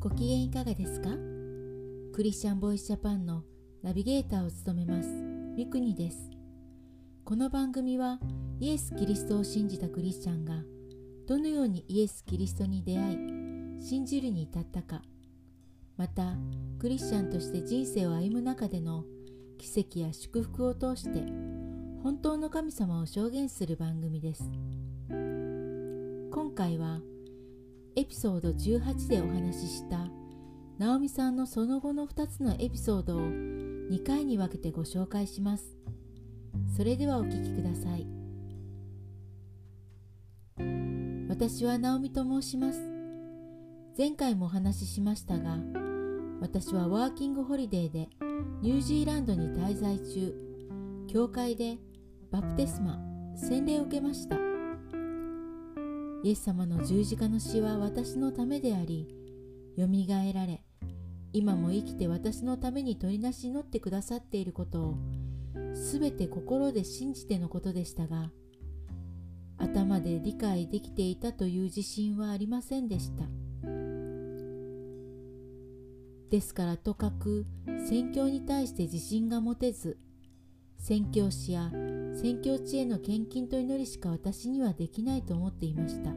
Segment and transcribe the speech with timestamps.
[0.00, 1.08] ご機嫌いかがですか？
[2.14, 3.42] クリスチャンボイスジャパンの
[3.82, 5.08] ナビゲーターを務めます
[5.56, 6.30] ミクニです。
[7.24, 8.20] この番組は
[8.60, 10.62] イエス・キリストを信じたクリスチャンが
[11.26, 13.18] どのようにイエス・キリストに出会い
[13.84, 15.02] 信じるに至ったか
[15.96, 16.36] また
[16.78, 19.02] クリスチャンとして人生を歩む中での
[19.58, 21.24] 奇跡や祝福を通して
[22.04, 24.48] 本当の神様を証言する番組です。
[25.10, 27.00] 今回は
[27.98, 30.06] エピソード18でお話しした
[30.78, 35.64] ナオミさんのその後の2つのエピソードを2回に分けてご紹介します。
[36.76, 38.06] それではお聞きください。
[41.28, 42.78] 私はナオミと申します。
[43.98, 45.58] 前回もお話ししましたが
[46.40, 48.08] 私はワーキングホリデーで
[48.62, 50.32] ニュージーランドに滞在中
[51.08, 51.78] 教会で
[52.30, 53.00] バプテスマ
[53.34, 54.47] 洗礼を受けました。
[56.24, 59.06] イエス様の十字架の死は私のためであり
[59.76, 60.62] よみがえられ
[61.32, 64.94] 今も生きて私のために取りなし祈ってくださっていることを
[65.74, 68.30] すべて心で信じてのことでしたが
[69.58, 73.24] 頭で理解できていたという自信はありませんでした。
[76.30, 77.46] ですからとかく
[77.88, 79.98] 宣教に対して自信が持てず
[80.78, 81.72] 宣教師や
[82.20, 86.10] 宣教地への献金と祈りしか私にはできないと思っていました。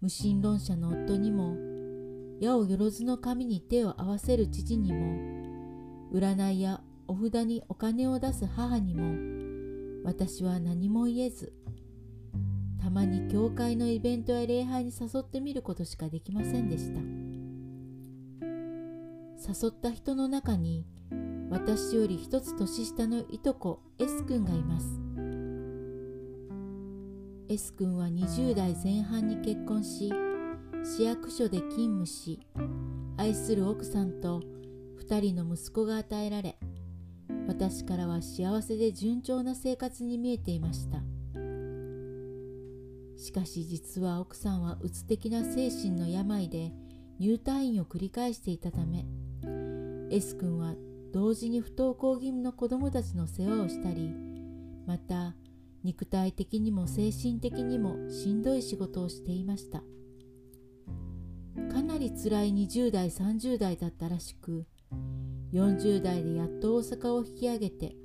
[0.00, 1.56] 無神論者の夫にも
[2.40, 11.52] 矢をよろずの神に手を合わせる父にも占いやお札にお金を出す母にも私は何も言えず
[12.80, 17.00] たまに教会のイベントや礼拝に誘ってみることしかできませんでした。
[19.48, 20.86] 誘った人の中に
[21.50, 24.86] 私より一つ年下のいとこ S 君がいます。
[27.48, 30.12] S 君は20代前半に結婚し
[30.84, 32.40] 市役所で勤務し
[33.16, 34.42] 愛する奥さんと
[35.08, 36.58] 2人の息子が与えられ
[37.46, 40.98] 私からは幸せで順調な生活に見えていました。
[43.16, 46.72] しかし実は奥さんはうつ的な精神の病で
[47.18, 49.06] 入退院を繰り返していたため
[50.10, 50.74] S 君は
[51.16, 54.14] 同時に不登校気味の子どもたちの世話をしたり
[54.86, 55.34] また
[55.82, 59.78] 肉体的にも精神的にもしんどい仕事をしていました。
[61.72, 64.66] かなり辛い20代30代だったらしく
[65.54, 67.96] 40代でやっと大阪を引き上げて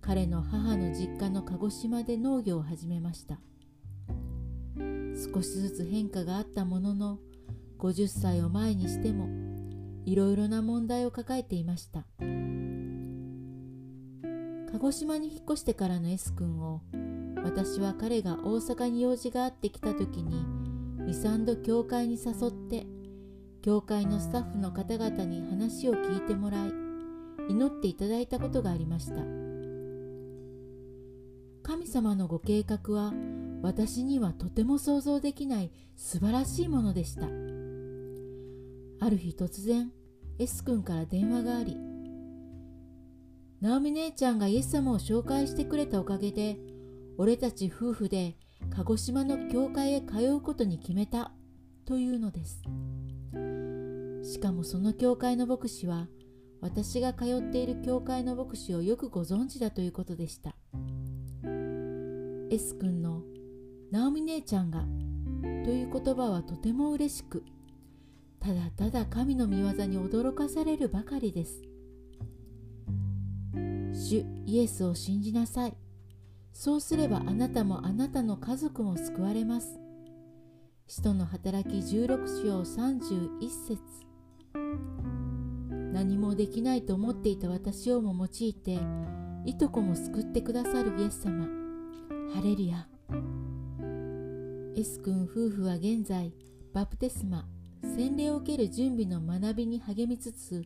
[0.00, 3.38] 彼の母の実家の鹿児島で農業を始めました。
[5.32, 7.20] 少しずつ変化があったものの
[7.78, 9.45] 50歳を前にしても
[10.06, 12.04] いろいろな問題を抱えていました。
[14.72, 16.80] 鹿児島に引っ越してからの S 君を
[17.42, 20.44] 私は彼が大阪に用事があってきた時に
[21.06, 22.86] 23度教会に誘って
[23.62, 26.72] 教会のスタッフの方々に話を聞いてもらい
[27.48, 29.16] 祈っていただいたことがありました。
[31.64, 33.12] 神様のご計画は
[33.62, 37.26] 私にはとても想像できない素晴らしいものでした。
[39.00, 39.92] ある日突然
[40.38, 41.76] S 君から電話があり
[43.60, 46.56] ナオミ姉ちゃんがイエス様を紹介してくれたおかげで
[47.18, 48.36] 俺たち夫婦で
[48.70, 51.32] 鹿児島の教会へ通うことに決めた
[51.86, 52.62] というのです。
[54.22, 56.08] しかもその教会の牧師は
[56.60, 60.54] 私が通っている教会の牧師をよくご存知だということでした。
[62.50, 63.22] S 君の
[63.90, 64.84] 「ナオミ姉ちゃんが」
[65.64, 67.44] という言葉はとても嬉しく
[68.40, 71.62] ただただ神の御業に驚かされるばかりです。
[73.92, 75.76] 主イエスを信じなさい。
[76.52, 79.78] そうすればあなたもあなたの家族も救われます。
[80.86, 83.80] 使徒の働き16章31節。
[85.92, 88.78] 何もできないと思っていた私をも用いて
[89.44, 91.46] いとこも救ってくださるイエス様。
[92.34, 92.86] ハレルヤ。
[94.76, 96.32] S 君夫婦は現在
[96.74, 97.48] バプテスマ。
[97.94, 100.64] 洗礼を受ける準備の学びに励みつつ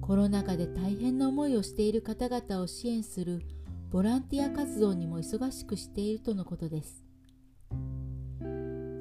[0.00, 3.42] コロナ禍で大変な思いをしている方々を支援する
[3.90, 7.04] ボランティア活動にも忙しくしているとのことです。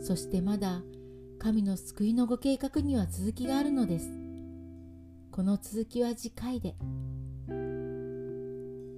[0.02, 0.82] そしてまだ
[1.38, 4.12] 神の救いのご計画には続きがあるのです。
[5.32, 6.76] この続きは次回で。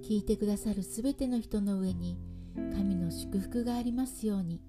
[0.02, 2.18] 聞いてくださるすべての人の上に
[2.74, 4.60] 神の祝福がありますように。